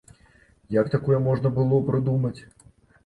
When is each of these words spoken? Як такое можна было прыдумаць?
Як 0.75 0.89
такое 0.95 1.19
можна 1.27 1.53
было 1.59 1.81
прыдумаць? 1.91 2.37